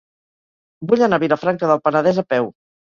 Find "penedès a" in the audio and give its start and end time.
1.87-2.27